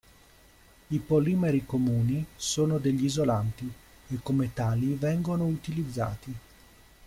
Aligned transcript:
I 0.87 0.97
polimeri 0.99 1.63
comuni 1.63 2.25
sono 2.35 2.79
degli 2.79 3.03
isolanti 3.03 3.71
e 4.07 4.17
come 4.23 4.51
tali 4.51 4.95
vengono 4.95 5.45
utilizzati. 5.45 6.35